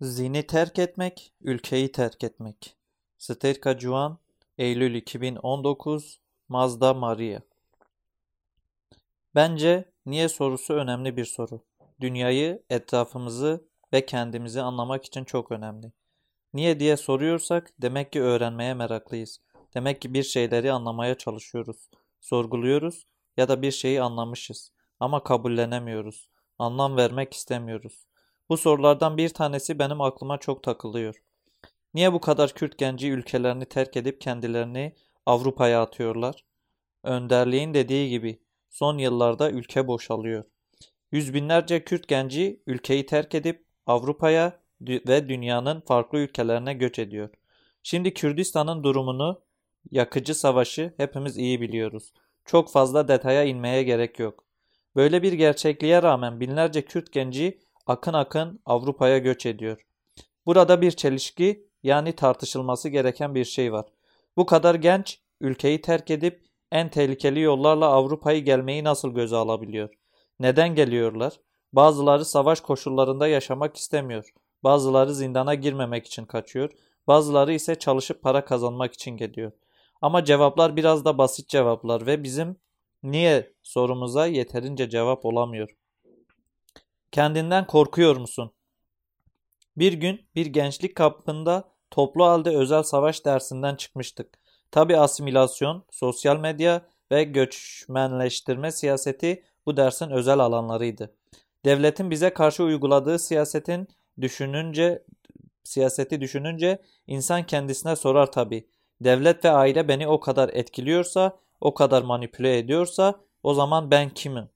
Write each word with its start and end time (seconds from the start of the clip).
Zini 0.00 0.46
terk 0.46 0.78
etmek, 0.78 1.32
ülkeyi 1.40 1.92
terk 1.92 2.24
etmek. 2.24 2.76
Sterka 3.18 3.78
Juan, 3.78 4.18
Eylül 4.58 4.94
2019, 4.94 6.20
Mazda 6.48 6.94
Maria. 6.94 7.40
Bence 9.34 9.92
niye 10.06 10.28
sorusu 10.28 10.74
önemli 10.74 11.16
bir 11.16 11.24
soru. 11.24 11.60
Dünyayı, 12.00 12.62
etrafımızı 12.70 13.64
ve 13.92 14.06
kendimizi 14.06 14.62
anlamak 14.62 15.04
için 15.04 15.24
çok 15.24 15.52
önemli. 15.52 15.92
Niye 16.54 16.80
diye 16.80 16.96
soruyorsak 16.96 17.72
demek 17.82 18.12
ki 18.12 18.22
öğrenmeye 18.22 18.74
meraklıyız. 18.74 19.40
Demek 19.74 20.02
ki 20.02 20.14
bir 20.14 20.22
şeyleri 20.22 20.72
anlamaya 20.72 21.18
çalışıyoruz. 21.18 21.88
Sorguluyoruz 22.20 23.06
ya 23.36 23.48
da 23.48 23.62
bir 23.62 23.70
şeyi 23.70 24.02
anlamışız 24.02 24.72
ama 25.00 25.22
kabullenemiyoruz. 25.22 26.28
Anlam 26.58 26.96
vermek 26.96 27.32
istemiyoruz. 27.32 28.06
Bu 28.48 28.56
sorulardan 28.56 29.16
bir 29.16 29.28
tanesi 29.28 29.78
benim 29.78 30.00
aklıma 30.00 30.38
çok 30.38 30.62
takılıyor. 30.62 31.22
Niye 31.94 32.12
bu 32.12 32.20
kadar 32.20 32.54
Kürt 32.54 32.78
genci 32.78 33.10
ülkelerini 33.10 33.64
terk 33.64 33.96
edip 33.96 34.20
kendilerini 34.20 34.92
Avrupa'ya 35.26 35.82
atıyorlar? 35.82 36.44
Önderliğin 37.02 37.74
dediği 37.74 38.10
gibi 38.10 38.40
son 38.70 38.98
yıllarda 38.98 39.50
ülke 39.50 39.86
boşalıyor. 39.86 40.44
Yüz 41.12 41.34
binlerce 41.34 41.84
Kürt 41.84 42.08
genci 42.08 42.62
ülkeyi 42.66 43.06
terk 43.06 43.34
edip 43.34 43.64
Avrupa'ya 43.86 44.60
ve 44.80 45.28
dünyanın 45.28 45.80
farklı 45.80 46.18
ülkelerine 46.18 46.74
göç 46.74 46.98
ediyor. 46.98 47.28
Şimdi 47.82 48.14
Kürdistan'ın 48.14 48.84
durumunu, 48.84 49.42
yakıcı 49.90 50.34
savaşı 50.34 50.94
hepimiz 50.96 51.38
iyi 51.38 51.60
biliyoruz. 51.60 52.12
Çok 52.44 52.72
fazla 52.72 53.08
detaya 53.08 53.44
inmeye 53.44 53.82
gerek 53.82 54.18
yok. 54.18 54.44
Böyle 54.96 55.22
bir 55.22 55.32
gerçekliğe 55.32 56.02
rağmen 56.02 56.40
binlerce 56.40 56.84
Kürt 56.84 57.12
genci 57.12 57.58
akın 57.86 58.12
akın 58.12 58.60
Avrupa'ya 58.66 59.18
göç 59.18 59.46
ediyor. 59.46 59.86
Burada 60.46 60.80
bir 60.80 60.90
çelişki 60.90 61.68
yani 61.82 62.12
tartışılması 62.12 62.88
gereken 62.88 63.34
bir 63.34 63.44
şey 63.44 63.72
var. 63.72 63.86
Bu 64.36 64.46
kadar 64.46 64.74
genç 64.74 65.20
ülkeyi 65.40 65.80
terk 65.80 66.10
edip 66.10 66.44
en 66.72 66.88
tehlikeli 66.88 67.40
yollarla 67.40 67.86
Avrupa'yı 67.86 68.44
gelmeyi 68.44 68.84
nasıl 68.84 69.14
göze 69.14 69.36
alabiliyor? 69.36 69.94
Neden 70.40 70.74
geliyorlar? 70.74 71.32
Bazıları 71.72 72.24
savaş 72.24 72.60
koşullarında 72.60 73.28
yaşamak 73.28 73.76
istemiyor. 73.76 74.32
Bazıları 74.64 75.14
zindana 75.14 75.54
girmemek 75.54 76.06
için 76.06 76.24
kaçıyor. 76.24 76.70
Bazıları 77.06 77.52
ise 77.52 77.74
çalışıp 77.74 78.22
para 78.22 78.44
kazanmak 78.44 78.94
için 78.94 79.10
geliyor. 79.10 79.52
Ama 80.02 80.24
cevaplar 80.24 80.76
biraz 80.76 81.04
da 81.04 81.18
basit 81.18 81.48
cevaplar 81.48 82.06
ve 82.06 82.22
bizim 82.22 82.56
niye 83.02 83.52
sorumuza 83.62 84.26
yeterince 84.26 84.90
cevap 84.90 85.24
olamıyor. 85.24 85.76
Kendinden 87.14 87.66
korkuyor 87.66 88.16
musun? 88.16 88.52
Bir 89.76 89.92
gün 89.92 90.20
bir 90.34 90.46
gençlik 90.46 90.94
kampında 90.94 91.68
toplu 91.90 92.24
halde 92.24 92.56
özel 92.56 92.82
savaş 92.82 93.24
dersinden 93.24 93.76
çıkmıştık. 93.76 94.38
Tabi 94.70 94.96
asimilasyon, 94.96 95.84
sosyal 95.90 96.36
medya 96.36 96.86
ve 97.10 97.24
göçmenleştirme 97.24 98.72
siyaseti 98.72 99.44
bu 99.66 99.76
dersin 99.76 100.10
özel 100.10 100.38
alanlarıydı. 100.38 101.14
Devletin 101.64 102.10
bize 102.10 102.34
karşı 102.34 102.64
uyguladığı 102.64 103.18
siyasetin 103.18 103.88
düşününce 104.20 105.04
siyaseti 105.64 106.20
düşününce 106.20 106.82
insan 107.06 107.46
kendisine 107.46 107.96
sorar 107.96 108.32
tabi. 108.32 108.68
Devlet 109.00 109.44
ve 109.44 109.50
aile 109.50 109.88
beni 109.88 110.08
o 110.08 110.20
kadar 110.20 110.48
etkiliyorsa, 110.52 111.36
o 111.60 111.74
kadar 111.74 112.02
manipüle 112.02 112.58
ediyorsa 112.58 113.20
o 113.42 113.54
zaman 113.54 113.90
ben 113.90 114.10
kimim? 114.10 114.53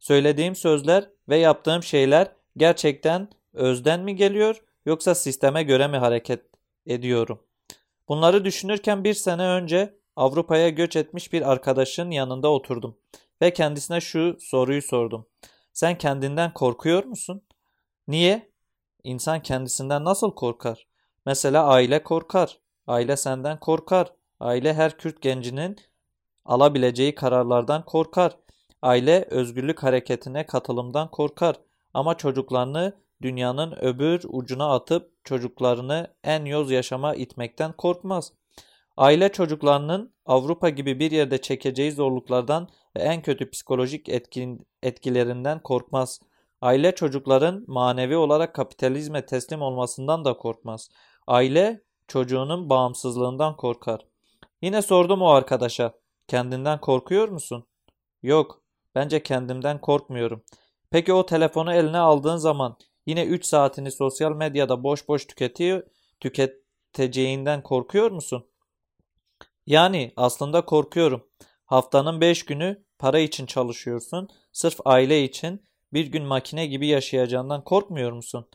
Söylediğim 0.00 0.54
sözler 0.54 1.10
ve 1.28 1.36
yaptığım 1.36 1.82
şeyler 1.82 2.32
gerçekten 2.56 3.28
özden 3.52 4.00
mi 4.00 4.16
geliyor 4.16 4.62
yoksa 4.86 5.14
sisteme 5.14 5.62
göre 5.62 5.88
mi 5.88 5.96
hareket 5.96 6.44
ediyorum? 6.86 7.40
Bunları 8.08 8.44
düşünürken 8.44 9.04
bir 9.04 9.14
sene 9.14 9.42
önce 9.42 9.94
Avrupa'ya 10.16 10.68
göç 10.68 10.96
etmiş 10.96 11.32
bir 11.32 11.50
arkadaşın 11.52 12.10
yanında 12.10 12.48
oturdum 12.48 12.98
ve 13.42 13.52
kendisine 13.52 14.00
şu 14.00 14.36
soruyu 14.40 14.82
sordum. 14.82 15.26
Sen 15.72 15.98
kendinden 15.98 16.54
korkuyor 16.54 17.04
musun? 17.04 17.42
Niye? 18.08 18.50
İnsan 19.04 19.42
kendisinden 19.42 20.04
nasıl 20.04 20.34
korkar? 20.34 20.86
Mesela 21.26 21.66
aile 21.66 22.02
korkar. 22.02 22.58
Aile 22.86 23.16
senden 23.16 23.60
korkar. 23.60 24.12
Aile 24.40 24.74
her 24.74 24.98
Kürt 24.98 25.22
gencinin 25.22 25.76
alabileceği 26.44 27.14
kararlardan 27.14 27.84
korkar. 27.84 28.36
Aile 28.82 29.26
özgürlük 29.30 29.82
hareketine 29.82 30.46
katılımdan 30.46 31.10
korkar 31.10 31.56
ama 31.94 32.16
çocuklarını 32.16 32.92
dünyanın 33.22 33.72
öbür 33.80 34.20
ucuna 34.28 34.74
atıp 34.74 35.24
çocuklarını 35.24 36.14
en 36.24 36.44
yoz 36.44 36.70
yaşama 36.70 37.14
itmekten 37.14 37.72
korkmaz. 37.72 38.32
Aile 38.96 39.32
çocuklarının 39.32 40.12
Avrupa 40.26 40.68
gibi 40.68 40.98
bir 40.98 41.10
yerde 41.10 41.40
çekeceği 41.40 41.92
zorluklardan 41.92 42.68
ve 42.96 43.00
en 43.00 43.22
kötü 43.22 43.50
psikolojik 43.50 44.08
etkin, 44.08 44.66
etkilerinden 44.82 45.62
korkmaz. 45.62 46.20
Aile 46.60 46.94
çocukların 46.94 47.64
manevi 47.66 48.16
olarak 48.16 48.54
kapitalizme 48.54 49.26
teslim 49.26 49.62
olmasından 49.62 50.24
da 50.24 50.36
korkmaz. 50.36 50.88
Aile 51.26 51.82
çocuğunun 52.08 52.70
bağımsızlığından 52.70 53.56
korkar. 53.56 54.00
Yine 54.62 54.82
sordum 54.82 55.22
o 55.22 55.28
arkadaşa, 55.28 55.92
kendinden 56.28 56.80
korkuyor 56.80 57.28
musun? 57.28 57.64
Yok, 58.22 58.62
Bence 58.94 59.22
kendimden 59.22 59.80
korkmuyorum. 59.80 60.44
Peki 60.90 61.12
o 61.12 61.26
telefonu 61.26 61.72
eline 61.72 61.98
aldığın 61.98 62.36
zaman 62.36 62.76
yine 63.06 63.24
3 63.24 63.44
saatini 63.44 63.90
sosyal 63.90 64.32
medyada 64.32 64.82
boş 64.82 65.08
boş 65.08 65.26
tüketiyor, 65.26 65.82
tüketeceğinden 66.20 67.62
korkuyor 67.62 68.10
musun? 68.10 68.46
Yani 69.66 70.12
aslında 70.16 70.64
korkuyorum. 70.64 71.26
Haftanın 71.64 72.20
5 72.20 72.44
günü 72.44 72.84
para 72.98 73.18
için 73.18 73.46
çalışıyorsun. 73.46 74.28
Sırf 74.52 74.80
aile 74.84 75.24
için 75.24 75.64
bir 75.92 76.06
gün 76.06 76.24
makine 76.24 76.66
gibi 76.66 76.86
yaşayacağından 76.86 77.64
korkmuyor 77.64 78.12
musun? 78.12 78.48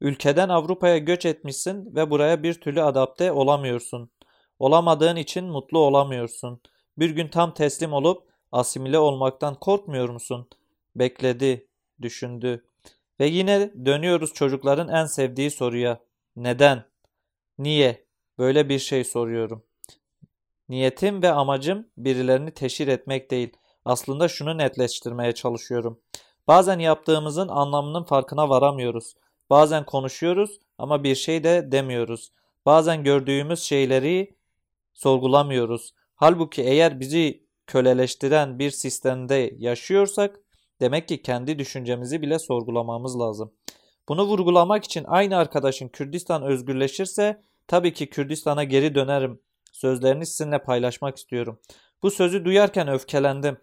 Ülkeden 0.00 0.48
Avrupa'ya 0.48 0.98
göç 0.98 1.26
etmişsin 1.26 1.94
ve 1.96 2.10
buraya 2.10 2.42
bir 2.42 2.54
türlü 2.54 2.82
adapte 2.82 3.32
olamıyorsun. 3.32 4.10
Olamadığın 4.58 5.16
için 5.16 5.44
mutlu 5.44 5.78
olamıyorsun. 5.78 6.60
Bir 6.98 7.10
gün 7.10 7.28
tam 7.28 7.54
teslim 7.54 7.92
olup 7.92 8.31
Asimile 8.52 8.98
olmaktan 8.98 9.54
korkmuyor 9.54 10.08
musun? 10.08 10.48
Bekledi, 10.96 11.66
düşündü. 12.02 12.64
Ve 13.20 13.26
yine 13.26 13.70
dönüyoruz 13.84 14.32
çocukların 14.32 14.88
en 14.88 15.06
sevdiği 15.06 15.50
soruya. 15.50 16.00
Neden? 16.36 16.84
Niye? 17.58 18.04
Böyle 18.38 18.68
bir 18.68 18.78
şey 18.78 19.04
soruyorum. 19.04 19.62
Niyetim 20.68 21.22
ve 21.22 21.32
amacım 21.32 21.86
birilerini 21.98 22.50
teşhir 22.50 22.88
etmek 22.88 23.30
değil. 23.30 23.56
Aslında 23.84 24.28
şunu 24.28 24.58
netleştirmeye 24.58 25.32
çalışıyorum. 25.32 26.00
Bazen 26.48 26.78
yaptığımızın 26.78 27.48
anlamının 27.48 28.02
farkına 28.02 28.48
varamıyoruz. 28.48 29.14
Bazen 29.50 29.86
konuşuyoruz 29.86 30.58
ama 30.78 31.04
bir 31.04 31.14
şey 31.14 31.44
de 31.44 31.72
demiyoruz. 31.72 32.32
Bazen 32.66 33.04
gördüğümüz 33.04 33.62
şeyleri 33.62 34.34
sorgulamıyoruz. 34.94 35.94
Halbuki 36.14 36.62
eğer 36.62 37.00
bizi 37.00 37.42
köleleştiren 37.66 38.58
bir 38.58 38.70
sistemde 38.70 39.54
yaşıyorsak 39.58 40.40
demek 40.80 41.08
ki 41.08 41.22
kendi 41.22 41.58
düşüncemizi 41.58 42.22
bile 42.22 42.38
sorgulamamız 42.38 43.18
lazım. 43.18 43.52
Bunu 44.08 44.24
vurgulamak 44.24 44.84
için 44.84 45.04
aynı 45.06 45.36
arkadaşın 45.36 45.88
Kürdistan 45.88 46.42
özgürleşirse 46.42 47.42
tabii 47.68 47.92
ki 47.92 48.10
Kürdistan'a 48.10 48.64
geri 48.64 48.94
dönerim 48.94 49.40
sözlerini 49.72 50.26
sizinle 50.26 50.62
paylaşmak 50.62 51.16
istiyorum. 51.16 51.60
Bu 52.02 52.10
sözü 52.10 52.44
duyarken 52.44 52.88
öfkelendim. 52.88 53.56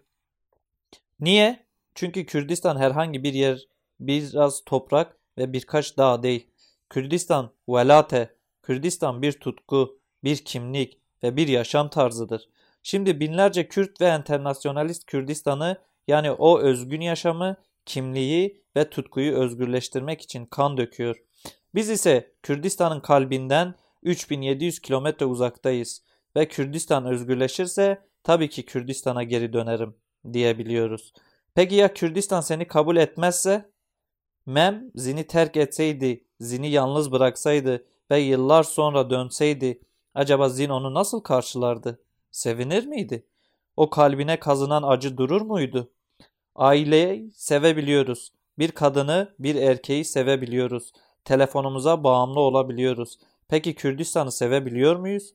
Niye? 1.20 1.66
Çünkü 1.94 2.26
Kürdistan 2.26 2.76
herhangi 2.76 3.24
bir 3.24 3.34
yer, 3.34 3.68
biraz 4.00 4.64
toprak 4.64 5.16
ve 5.38 5.52
birkaç 5.52 5.96
dağ 5.96 6.22
değil. 6.22 6.46
Kürdistan 6.90 7.52
velate, 7.68 8.34
Kürdistan 8.62 9.22
bir 9.22 9.32
tutku, 9.32 9.98
bir 10.24 10.36
kimlik 10.36 11.00
ve 11.22 11.36
bir 11.36 11.48
yaşam 11.48 11.90
tarzıdır. 11.90 12.48
Şimdi 12.82 13.20
binlerce 13.20 13.68
Kürt 13.68 14.00
ve 14.00 14.06
enternasyonalist 14.06 15.06
Kürdistan'ı 15.06 15.76
yani 16.08 16.32
o 16.32 16.60
özgün 16.60 17.00
yaşamı, 17.00 17.56
kimliği 17.86 18.64
ve 18.76 18.90
tutkuyu 18.90 19.34
özgürleştirmek 19.34 20.22
için 20.22 20.46
kan 20.46 20.76
döküyor. 20.76 21.16
Biz 21.74 21.90
ise 21.90 22.32
Kürdistan'ın 22.42 23.00
kalbinden 23.00 23.74
3700 24.02 24.80
kilometre 24.80 25.26
uzaktayız 25.26 26.02
ve 26.36 26.48
Kürdistan 26.48 27.06
özgürleşirse 27.06 28.06
tabii 28.24 28.48
ki 28.48 28.64
Kürdistan'a 28.64 29.22
geri 29.22 29.52
dönerim 29.52 29.96
diyebiliyoruz. 30.32 31.12
Peki 31.54 31.74
ya 31.74 31.94
Kürdistan 31.94 32.40
seni 32.40 32.66
kabul 32.66 32.96
etmezse? 32.96 33.70
Mem 34.46 34.90
Zin'i 34.94 35.26
terk 35.26 35.56
etseydi, 35.56 36.24
Zin'i 36.40 36.70
yalnız 36.70 37.12
bıraksaydı 37.12 37.86
ve 38.10 38.18
yıllar 38.18 38.62
sonra 38.62 39.10
dönseydi 39.10 39.80
acaba 40.14 40.48
Zin 40.48 40.68
onu 40.68 40.94
nasıl 40.94 41.20
karşılardı? 41.20 42.02
Sevinir 42.30 42.86
miydi? 42.86 43.26
O 43.76 43.90
kalbine 43.90 44.40
kazınan 44.40 44.82
acı 44.82 45.16
durur 45.16 45.40
muydu? 45.40 45.90
Aileyi 46.54 47.32
sevebiliyoruz. 47.32 48.32
Bir 48.58 48.70
kadını, 48.70 49.34
bir 49.38 49.54
erkeği 49.54 50.04
sevebiliyoruz. 50.04 50.92
telefonumuza 51.24 52.04
bağımlı 52.04 52.40
olabiliyoruz. 52.40 53.18
Peki 53.48 53.74
Kürdistan'ı 53.74 54.32
sevebiliyor 54.32 54.96
muyuz? 54.96 55.34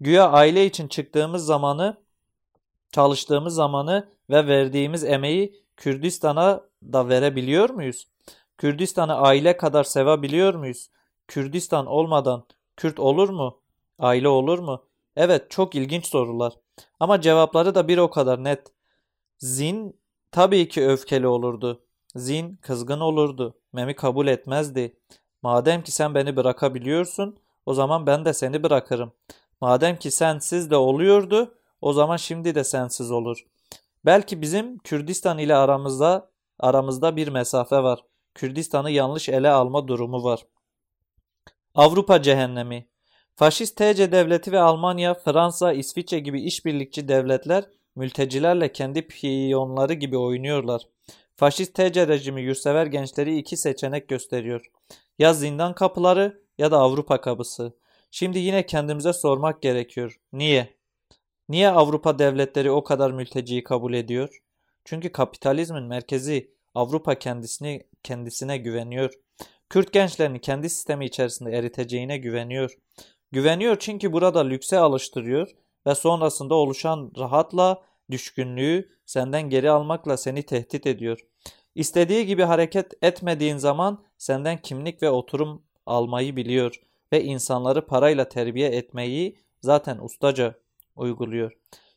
Güya 0.00 0.30
aile 0.30 0.66
için 0.66 0.88
çıktığımız 0.88 1.46
zamanı, 1.46 1.96
çalıştığımız 2.92 3.54
zamanı 3.54 4.08
ve 4.30 4.46
verdiğimiz 4.46 5.04
emeği 5.04 5.64
Kürdistan'a 5.76 6.60
da 6.82 7.08
verebiliyor 7.08 7.70
muyuz? 7.70 8.08
Kürdistan'ı 8.58 9.14
aile 9.14 9.56
kadar 9.56 9.84
sevebiliyor 9.84 10.54
muyuz? 10.54 10.90
Kürdistan 11.28 11.86
olmadan 11.86 12.44
Kürt 12.76 13.00
olur 13.00 13.28
mu? 13.28 13.60
Aile 13.98 14.28
olur 14.28 14.58
mu? 14.58 14.84
Evet, 15.16 15.50
çok 15.50 15.74
ilginç 15.74 16.06
sorular. 16.06 16.52
Ama 17.00 17.20
cevapları 17.20 17.74
da 17.74 17.88
bir 17.88 17.98
o 17.98 18.10
kadar 18.10 18.44
net. 18.44 18.72
Zin 19.38 20.00
tabii 20.30 20.68
ki 20.68 20.88
öfkeli 20.88 21.26
olurdu. 21.26 21.84
Zin 22.16 22.56
kızgın 22.56 23.00
olurdu. 23.00 23.54
Memi 23.72 23.94
kabul 23.94 24.26
etmezdi. 24.26 24.96
Madem 25.42 25.82
ki 25.82 25.92
sen 25.92 26.14
beni 26.14 26.36
bırakabiliyorsun, 26.36 27.38
o 27.66 27.74
zaman 27.74 28.06
ben 28.06 28.24
de 28.24 28.32
seni 28.34 28.62
bırakırım. 28.62 29.12
Madem 29.60 29.96
ki 29.96 30.10
sensiz 30.10 30.70
de 30.70 30.76
oluyordu, 30.76 31.54
o 31.80 31.92
zaman 31.92 32.16
şimdi 32.16 32.54
de 32.54 32.64
sensiz 32.64 33.10
olur. 33.10 33.46
Belki 34.04 34.42
bizim 34.42 34.78
Kürdistan 34.78 35.38
ile 35.38 35.56
aramızda 35.56 36.30
aramızda 36.58 37.16
bir 37.16 37.28
mesafe 37.28 37.76
var. 37.76 38.04
Kürdistan'ı 38.34 38.90
yanlış 38.90 39.28
ele 39.28 39.50
alma 39.50 39.88
durumu 39.88 40.24
var. 40.24 40.46
Avrupa 41.74 42.22
cehennemi. 42.22 42.88
Faşist 43.36 43.76
TC 43.76 44.12
devleti 44.12 44.52
ve 44.52 44.60
Almanya, 44.60 45.14
Fransa, 45.14 45.72
İsviçre 45.72 46.18
gibi 46.18 46.42
işbirlikçi 46.42 47.08
devletler 47.08 47.64
mültecilerle 47.96 48.72
kendi 48.72 49.06
piyonları 49.06 49.92
gibi 49.92 50.18
oynuyorlar. 50.18 50.82
Faşist 51.36 51.74
TC 51.74 52.08
rejimi 52.08 52.42
yurtsever 52.42 52.86
gençleri 52.86 53.38
iki 53.38 53.56
seçenek 53.56 54.08
gösteriyor. 54.08 54.70
Ya 55.18 55.34
zindan 55.34 55.74
kapıları 55.74 56.42
ya 56.58 56.70
da 56.70 56.78
Avrupa 56.78 57.20
kapısı. 57.20 57.72
Şimdi 58.10 58.38
yine 58.38 58.66
kendimize 58.66 59.12
sormak 59.12 59.62
gerekiyor. 59.62 60.20
Niye? 60.32 60.74
Niye 61.48 61.68
Avrupa 61.68 62.18
devletleri 62.18 62.70
o 62.70 62.84
kadar 62.84 63.10
mülteciyi 63.10 63.64
kabul 63.64 63.94
ediyor? 63.94 64.42
Çünkü 64.84 65.12
kapitalizmin 65.12 65.84
merkezi 65.84 66.50
Avrupa 66.74 67.14
kendisini 67.14 67.86
kendisine 68.02 68.58
güveniyor. 68.58 69.14
Kürt 69.70 69.92
gençlerini 69.92 70.40
kendi 70.40 70.70
sistemi 70.70 71.06
içerisinde 71.06 71.50
eriteceğine 71.50 72.18
güveniyor. 72.18 72.76
Güveniyor 73.34 73.76
çünkü 73.78 74.12
burada 74.12 74.40
lükse 74.40 74.78
alıştırıyor 74.78 75.50
ve 75.86 75.94
sonrasında 75.94 76.54
oluşan 76.54 77.12
rahatla 77.18 77.82
düşkünlüğü 78.10 78.88
senden 79.06 79.50
geri 79.50 79.70
almakla 79.70 80.16
seni 80.16 80.42
tehdit 80.42 80.86
ediyor. 80.86 81.18
İstediği 81.74 82.26
gibi 82.26 82.42
hareket 82.42 82.92
etmediğin 83.02 83.56
zaman 83.56 84.04
senden 84.18 84.62
kimlik 84.62 85.02
ve 85.02 85.10
oturum 85.10 85.62
almayı 85.86 86.36
biliyor 86.36 86.80
ve 87.12 87.24
insanları 87.24 87.86
parayla 87.86 88.28
terbiye 88.28 88.68
etmeyi 88.68 89.38
zaten 89.60 89.98
ustaca 89.98 90.54
uyguluyor. 90.96 91.52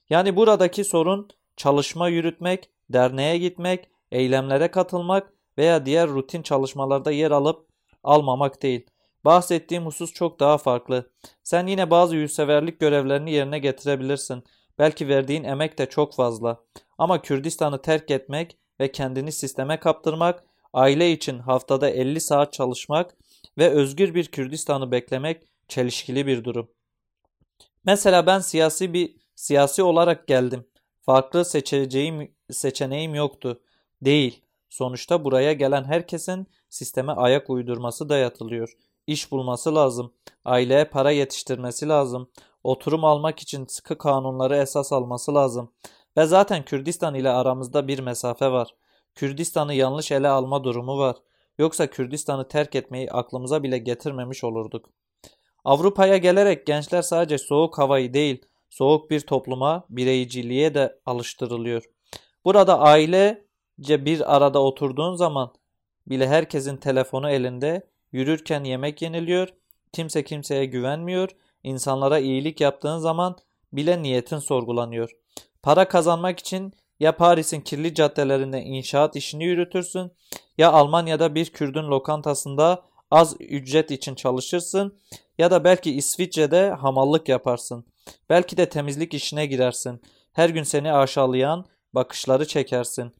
Yani 0.10 0.36
buradaki 0.36 0.84
sorun 0.84 1.30
çalışma 1.57 2.07
yürütmek, 2.10 2.69
derneğe 2.89 3.38
gitmek, 3.38 3.89
eylemlere 4.12 4.72
katılmak 4.72 5.34
veya 5.57 5.86
diğer 5.86 6.10
rutin 6.10 6.42
çalışmalarda 6.42 7.12
yer 7.12 7.31
alıp 7.31 7.68
almamak 8.04 8.63
değil. 8.63 8.86
Bahsettiğim 9.27 9.85
husus 9.85 10.13
çok 10.13 10.39
daha 10.39 10.57
farklı. 10.57 11.09
Sen 11.44 11.68
yine 11.68 11.89
bazı 11.89 12.15
yüzseverlik 12.15 12.79
görevlerini 12.79 13.31
yerine 13.31 13.59
getirebilirsin. 13.59 14.44
Belki 14.79 15.07
verdiğin 15.07 15.44
emek 15.44 15.77
de 15.77 15.85
çok 15.85 16.15
fazla. 16.15 16.63
Ama 16.97 17.21
Kürdistan'ı 17.21 17.81
terk 17.81 18.12
etmek 18.12 18.57
ve 18.79 18.91
kendini 18.91 19.31
sisteme 19.31 19.79
kaptırmak, 19.79 20.44
aile 20.74 21.12
için 21.12 21.39
haftada 21.39 21.89
50 21.89 22.21
saat 22.21 22.53
çalışmak 22.53 23.18
ve 23.57 23.69
özgür 23.69 24.15
bir 24.15 24.25
Kürdistan'ı 24.25 24.91
beklemek 24.91 25.44
çelişkili 25.68 26.27
bir 26.27 26.44
durum. 26.44 26.71
Mesela 27.85 28.25
ben 28.25 28.39
siyasi 28.39 28.94
bir 28.94 29.15
siyasi 29.35 29.83
olarak 29.83 30.27
geldim. 30.27 30.65
Farklı 31.01 31.45
seçeceğim 31.45 32.31
seçeneğim 32.51 33.15
yoktu. 33.15 33.62
Değil. 34.01 34.41
Sonuçta 34.69 35.24
buraya 35.24 35.53
gelen 35.53 35.83
herkesin 35.83 36.47
sisteme 36.69 37.12
ayak 37.12 37.50
uydurması 37.50 38.09
dayatılıyor. 38.09 38.77
İş 39.07 39.31
bulması 39.31 39.75
lazım. 39.75 40.13
Aileye 40.45 40.86
para 40.86 41.12
yetiştirmesi 41.12 41.88
lazım. 41.88 42.30
Oturum 42.63 43.04
almak 43.04 43.39
için 43.39 43.65
sıkı 43.65 43.98
kanunları 43.98 44.56
esas 44.56 44.94
alması 44.94 45.36
lazım. 45.36 45.71
Ve 46.18 46.25
zaten 46.25 46.65
Kürdistan 46.65 47.15
ile 47.15 47.30
aramızda 47.30 47.88
bir 47.88 48.00
mesafe 48.00 48.51
var. 48.51 48.75
Kürdistan'ı 49.15 49.74
yanlış 49.74 50.12
ele 50.12 50.27
alma 50.27 50.63
durumu 50.63 50.98
var. 50.98 51.15
Yoksa 51.57 51.88
Kürdistan'ı 51.88 52.48
terk 52.48 52.75
etmeyi 52.75 53.12
aklımıza 53.12 53.63
bile 53.63 53.77
getirmemiş 53.77 54.44
olurduk. 54.44 54.89
Avrupa'ya 55.65 56.18
gelerek 56.18 56.65
gençler 56.65 57.01
sadece 57.01 57.38
soğuk 57.38 57.77
havayı 57.77 58.13
değil, 58.13 58.45
soğuk 58.69 59.12
bir 59.12 59.19
topluma, 59.19 59.86
bireyciliğe 59.89 60.74
de 60.74 61.00
alıştırılıyor. 61.06 61.83
Burada 62.45 62.80
ailece 62.80 64.06
bir 64.06 64.36
arada 64.36 64.63
oturduğun 64.63 65.15
zaman 65.15 65.53
bile 66.07 66.27
herkesin 66.27 66.77
telefonu 66.77 67.30
elinde, 67.30 67.88
yürürken 68.12 68.63
yemek 68.63 69.01
yeniliyor, 69.01 69.50
kimse 69.94 70.24
kimseye 70.24 70.65
güvenmiyor, 70.65 71.30
insanlara 71.63 72.19
iyilik 72.19 72.62
yaptığın 72.62 72.98
zaman 72.98 73.38
bile 73.74 74.01
niyetin 74.01 74.39
sorgulanıyor. 74.39 75.12
Para 75.63 75.88
kazanmak 75.88 76.39
için 76.39 76.74
ya 77.00 77.18
Paris'in 77.18 77.62
kirli 77.62 77.94
caddelerinde 77.94 78.62
inşaat 78.62 79.15
işini 79.15 79.45
yürütürsün 79.45 80.12
ya 80.57 80.71
Almanya'da 80.71 81.36
bir 81.36 81.45
Kürdün 81.45 81.83
lokantasında 81.83 82.83
az 83.12 83.36
ücret 83.39 83.92
için 83.92 84.15
çalışırsın 84.15 85.00
ya 85.38 85.51
da 85.51 85.63
belki 85.63 85.92
İsviçre'de 85.95 86.69
hamallık 86.69 87.30
yaparsın. 87.30 87.86
Belki 88.30 88.57
de 88.57 88.69
temizlik 88.69 89.13
işine 89.13 89.45
girersin. 89.45 90.01
Her 90.33 90.50
gün 90.50 90.63
seni 90.63 90.94
aşağılayan 90.94 91.65
bakışları 91.94 92.48
çekersin. 92.48 93.12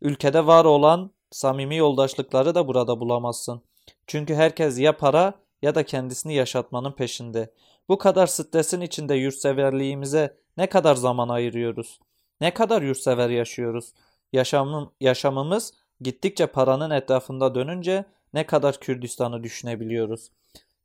Ülkede 0.00 0.46
var 0.46 0.64
olan 0.64 1.10
samimi 1.30 1.76
yoldaşlıkları 1.76 2.54
da 2.54 2.68
burada 2.68 3.00
bulamazsın. 3.00 3.62
Çünkü 4.06 4.34
herkes 4.34 4.78
ya 4.78 4.96
para 4.96 5.34
ya 5.62 5.74
da 5.74 5.82
kendisini 5.84 6.34
yaşatmanın 6.34 6.92
peşinde. 6.92 7.52
Bu 7.88 7.98
kadar 7.98 8.26
stresin 8.26 8.80
içinde 8.80 9.14
yurtseverliğimize 9.14 10.36
ne 10.56 10.66
kadar 10.66 10.94
zaman 10.94 11.28
ayırıyoruz? 11.28 12.00
Ne 12.40 12.54
kadar 12.54 12.82
yurtsever 12.82 13.30
yaşıyoruz? 13.30 13.92
Yaşamım, 14.32 14.92
yaşamımız 15.00 15.74
gittikçe 16.00 16.46
paranın 16.46 16.90
etrafında 16.90 17.54
dönünce 17.54 18.04
ne 18.34 18.46
kadar 18.46 18.80
Kürdistan'ı 18.80 19.42
düşünebiliyoruz? 19.42 20.30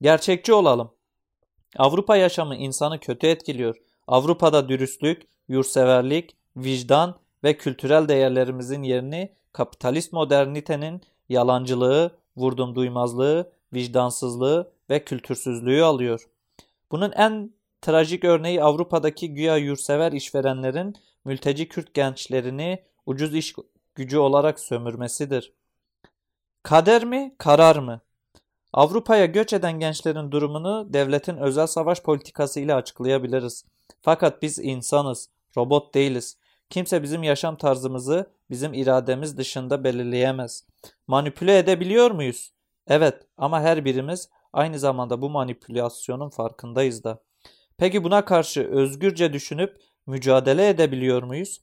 Gerçekçi 0.01 0.53
olalım. 0.53 0.91
Avrupa 1.77 2.15
yaşamı 2.17 2.55
insanı 2.55 2.99
kötü 2.99 3.27
etkiliyor. 3.27 3.75
Avrupa'da 4.07 4.69
dürüstlük, 4.69 5.27
yurtseverlik, 5.47 6.35
vicdan 6.57 7.15
ve 7.43 7.57
kültürel 7.57 8.07
değerlerimizin 8.07 8.83
yerini 8.83 9.33
kapitalist 9.53 10.13
modernitenin 10.13 11.01
yalancılığı, 11.29 12.20
vurdum 12.37 12.75
duymazlığı, 12.75 13.51
vicdansızlığı 13.73 14.71
ve 14.89 15.03
kültürsüzlüğü 15.03 15.83
alıyor. 15.83 16.27
Bunun 16.91 17.11
en 17.11 17.51
trajik 17.81 18.23
örneği 18.23 18.63
Avrupa'daki 18.63 19.33
güya 19.33 19.57
yurtsever 19.57 20.11
işverenlerin 20.11 20.95
mülteci 21.25 21.69
Kürt 21.69 21.93
gençlerini 21.93 22.83
ucuz 23.05 23.35
iş 23.35 23.55
gücü 23.95 24.17
olarak 24.17 24.59
sömürmesidir. 24.59 25.53
Kader 26.63 27.05
mi, 27.05 27.35
karar 27.37 27.75
mı? 27.75 28.01
Avrupa'ya 28.73 29.25
göç 29.25 29.53
eden 29.53 29.79
gençlerin 29.79 30.31
durumunu 30.31 30.87
devletin 30.93 31.37
özel 31.37 31.67
savaş 31.67 32.01
politikası 32.01 32.59
ile 32.59 32.75
açıklayabiliriz. 32.75 33.65
Fakat 34.01 34.41
biz 34.41 34.59
insanız, 34.59 35.29
robot 35.57 35.93
değiliz. 35.93 36.37
Kimse 36.69 37.03
bizim 37.03 37.23
yaşam 37.23 37.55
tarzımızı 37.55 38.31
bizim 38.49 38.73
irademiz 38.73 39.37
dışında 39.37 39.83
belirleyemez. 39.83 40.63
Manipüle 41.07 41.57
edebiliyor 41.57 42.11
muyuz? 42.11 42.53
Evet 42.87 43.27
ama 43.37 43.61
her 43.61 43.85
birimiz 43.85 44.29
aynı 44.53 44.79
zamanda 44.79 45.21
bu 45.21 45.29
manipülasyonun 45.29 46.29
farkındayız 46.29 47.03
da. 47.03 47.23
Peki 47.77 48.03
buna 48.03 48.25
karşı 48.25 48.63
özgürce 48.63 49.33
düşünüp 49.33 49.81
mücadele 50.07 50.69
edebiliyor 50.69 51.23
muyuz? 51.23 51.61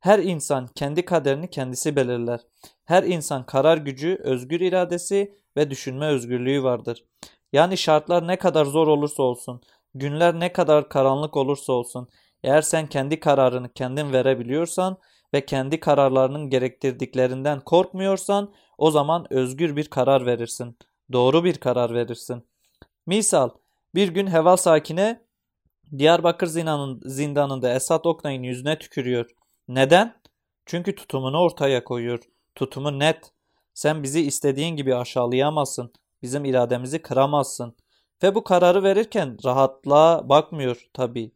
Her 0.00 0.18
insan 0.18 0.66
kendi 0.66 1.04
kaderini 1.04 1.50
kendisi 1.50 1.96
belirler. 1.96 2.40
Her 2.84 3.02
insan 3.02 3.46
karar 3.46 3.76
gücü, 3.76 4.18
özgür 4.24 4.60
iradesi 4.60 5.38
ve 5.56 5.70
düşünme 5.70 6.06
özgürlüğü 6.06 6.62
vardır. 6.62 7.04
Yani 7.52 7.78
şartlar 7.78 8.28
ne 8.28 8.38
kadar 8.38 8.64
zor 8.64 8.86
olursa 8.86 9.22
olsun, 9.22 9.62
günler 9.94 10.40
ne 10.40 10.52
kadar 10.52 10.88
karanlık 10.88 11.36
olursa 11.36 11.72
olsun, 11.72 12.08
eğer 12.42 12.62
sen 12.62 12.86
kendi 12.86 13.20
kararını 13.20 13.72
kendin 13.72 14.12
verebiliyorsan 14.12 14.98
ve 15.34 15.46
kendi 15.46 15.80
kararlarının 15.80 16.50
gerektirdiklerinden 16.50 17.60
korkmuyorsan 17.60 18.52
o 18.78 18.90
zaman 18.90 19.26
özgür 19.30 19.76
bir 19.76 19.90
karar 19.90 20.26
verirsin. 20.26 20.78
Doğru 21.12 21.44
bir 21.44 21.54
karar 21.54 21.94
verirsin. 21.94 22.46
Misal 23.06 23.50
bir 23.94 24.08
gün 24.08 24.26
Heval 24.26 24.56
Sakine 24.56 25.24
Diyarbakır 25.98 26.46
zindanında 27.04 27.74
Esat 27.74 28.06
Oknay'ın 28.06 28.42
yüzüne 28.42 28.78
tükürüyor. 28.78 29.30
Neden? 29.68 30.14
Çünkü 30.66 30.94
tutumunu 30.94 31.38
ortaya 31.38 31.84
koyuyor. 31.84 32.20
Tutumu 32.54 32.98
net. 32.98 33.32
Sen 33.74 34.02
bizi 34.02 34.20
istediğin 34.20 34.76
gibi 34.76 34.94
aşağılayamazsın. 34.94 35.92
bizim 36.22 36.44
irademizi 36.44 37.02
kıramazsın. 37.02 37.76
Ve 38.22 38.34
bu 38.34 38.44
kararı 38.44 38.82
verirken 38.82 39.38
rahatlığa 39.44 40.28
bakmıyor 40.28 40.88
tabii. 40.92 41.32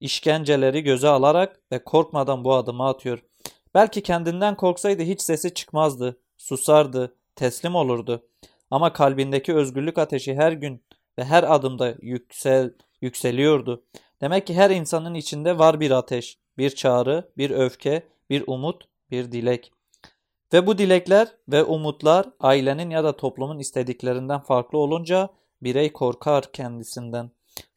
İşkenceleri 0.00 0.82
göze 0.82 1.08
alarak 1.08 1.60
ve 1.72 1.84
korkmadan 1.84 2.44
bu 2.44 2.54
adımı 2.54 2.88
atıyor. 2.88 3.27
Belki 3.74 4.02
kendinden 4.02 4.56
korksaydı 4.56 5.02
hiç 5.02 5.20
sesi 5.20 5.54
çıkmazdı, 5.54 6.20
susardı, 6.36 7.14
teslim 7.36 7.74
olurdu. 7.74 8.26
Ama 8.70 8.92
kalbindeki 8.92 9.54
özgürlük 9.54 9.98
ateşi 9.98 10.34
her 10.34 10.52
gün 10.52 10.82
ve 11.18 11.24
her 11.24 11.54
adımda 11.54 11.94
yüksel, 12.02 12.74
yükseliyordu. 13.00 13.84
Demek 14.20 14.46
ki 14.46 14.54
her 14.54 14.70
insanın 14.70 15.14
içinde 15.14 15.58
var 15.58 15.80
bir 15.80 15.90
ateş, 15.90 16.38
bir 16.58 16.70
çağrı, 16.70 17.28
bir 17.36 17.50
öfke, 17.50 18.02
bir 18.30 18.44
umut, 18.46 18.88
bir 19.10 19.32
dilek. 19.32 19.72
Ve 20.52 20.66
bu 20.66 20.78
dilekler 20.78 21.28
ve 21.48 21.64
umutlar 21.64 22.26
ailenin 22.40 22.90
ya 22.90 23.04
da 23.04 23.16
toplumun 23.16 23.58
istediklerinden 23.58 24.40
farklı 24.40 24.78
olunca 24.78 25.28
birey 25.62 25.92
korkar 25.92 26.52
kendisinden. 26.52 27.30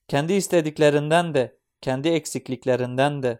Kendi 0.07 0.33
istediklerinden 0.33 1.33
de, 1.33 1.57
kendi 1.81 2.09
eksikliklerinden 2.09 3.23
de. 3.23 3.39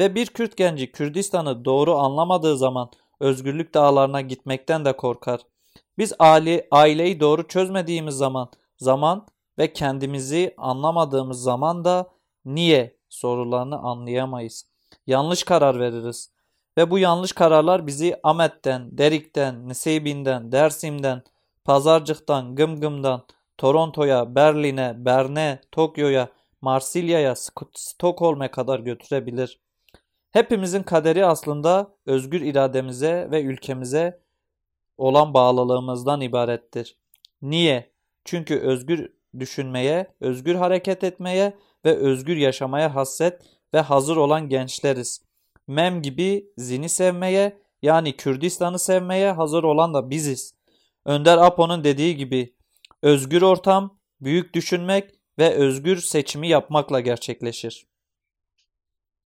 Ve 0.00 0.14
bir 0.14 0.26
Kürt 0.26 0.56
genci 0.56 0.92
Kürdistan'ı 0.92 1.64
doğru 1.64 1.94
anlamadığı 1.96 2.56
zaman 2.56 2.90
özgürlük 3.20 3.74
dağlarına 3.74 4.20
gitmekten 4.20 4.84
de 4.84 4.96
korkar. 4.96 5.40
Biz 5.98 6.12
aile, 6.18 6.68
aileyi 6.70 7.20
doğru 7.20 7.48
çözmediğimiz 7.48 8.14
zaman, 8.14 8.50
zaman 8.78 9.26
ve 9.58 9.72
kendimizi 9.72 10.54
anlamadığımız 10.56 11.42
zaman 11.42 11.84
da 11.84 12.10
niye 12.44 12.96
sorularını 13.08 13.78
anlayamayız. 13.78 14.66
Yanlış 15.06 15.44
karar 15.44 15.80
veririz. 15.80 16.32
Ve 16.78 16.90
bu 16.90 16.98
yanlış 16.98 17.32
kararlar 17.32 17.86
bizi 17.86 18.16
Ahmet'ten, 18.22 18.98
Derik'ten, 18.98 19.68
Niseybi'nden, 19.68 20.52
Dersim'den, 20.52 21.22
Pazarcık'tan, 21.64 22.54
Gımgım'dan, 22.54 23.22
Toronto'ya, 23.58 24.34
Berlin'e, 24.34 24.94
Bern'e, 24.96 25.60
Tokyo'ya, 25.72 26.28
Marsilya'ya, 26.60 27.34
Stockholm'e 27.74 28.50
kadar 28.50 28.80
götürebilir. 28.80 29.60
Hepimizin 30.30 30.82
kaderi 30.82 31.26
aslında 31.26 31.96
özgür 32.06 32.40
irademize 32.40 33.28
ve 33.30 33.42
ülkemize 33.42 34.20
olan 34.98 35.34
bağlılığımızdan 35.34 36.20
ibarettir. 36.20 36.98
Niye? 37.42 37.92
Çünkü 38.24 38.58
özgür 38.58 39.12
düşünmeye, 39.38 40.14
özgür 40.20 40.54
hareket 40.54 41.04
etmeye 41.04 41.56
ve 41.84 41.96
özgür 41.96 42.36
yaşamaya 42.36 42.94
hasret 42.94 43.42
ve 43.74 43.80
hazır 43.80 44.16
olan 44.16 44.48
gençleriz. 44.48 45.22
Mem 45.66 46.02
gibi 46.02 46.46
Zin'i 46.56 46.88
sevmeye 46.88 47.58
yani 47.82 48.16
Kürdistan'ı 48.16 48.78
sevmeye 48.78 49.32
hazır 49.32 49.62
olan 49.62 49.94
da 49.94 50.10
biziz. 50.10 50.54
Önder 51.04 51.38
Apo'nun 51.38 51.84
dediği 51.84 52.16
gibi 52.16 52.54
özgür 53.02 53.42
ortam, 53.42 53.98
büyük 54.20 54.54
düşünmek 54.54 55.10
ve 55.38 55.54
özgür 55.54 55.96
seçimi 55.96 56.48
yapmakla 56.48 57.00
gerçekleşir. 57.00 57.89